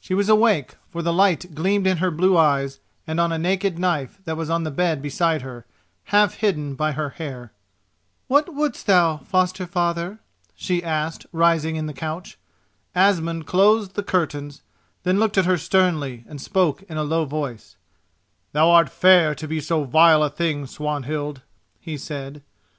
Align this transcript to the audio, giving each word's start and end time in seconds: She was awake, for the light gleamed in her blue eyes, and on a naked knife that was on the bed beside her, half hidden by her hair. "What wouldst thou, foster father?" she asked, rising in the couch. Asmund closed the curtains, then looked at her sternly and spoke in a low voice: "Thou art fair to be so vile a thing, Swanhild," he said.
She 0.00 0.14
was 0.14 0.30
awake, 0.30 0.76
for 0.88 1.02
the 1.02 1.12
light 1.12 1.54
gleamed 1.54 1.86
in 1.86 1.98
her 1.98 2.10
blue 2.10 2.34
eyes, 2.38 2.80
and 3.06 3.20
on 3.20 3.30
a 3.30 3.36
naked 3.36 3.78
knife 3.78 4.18
that 4.24 4.34
was 4.34 4.48
on 4.48 4.64
the 4.64 4.70
bed 4.70 5.02
beside 5.02 5.42
her, 5.42 5.66
half 6.04 6.36
hidden 6.36 6.74
by 6.76 6.92
her 6.92 7.10
hair. 7.10 7.52
"What 8.26 8.54
wouldst 8.54 8.86
thou, 8.86 9.18
foster 9.18 9.66
father?" 9.66 10.18
she 10.54 10.82
asked, 10.82 11.26
rising 11.30 11.76
in 11.76 11.84
the 11.84 11.92
couch. 11.92 12.38
Asmund 12.94 13.46
closed 13.46 13.96
the 13.96 14.02
curtains, 14.02 14.62
then 15.02 15.18
looked 15.20 15.36
at 15.36 15.44
her 15.44 15.58
sternly 15.58 16.24
and 16.26 16.40
spoke 16.40 16.82
in 16.84 16.96
a 16.96 17.04
low 17.04 17.26
voice: 17.26 17.76
"Thou 18.52 18.70
art 18.70 18.88
fair 18.88 19.34
to 19.34 19.46
be 19.46 19.60
so 19.60 19.84
vile 19.84 20.22
a 20.22 20.30
thing, 20.30 20.64
Swanhild," 20.66 21.42
he 21.78 21.98
said. 21.98 22.42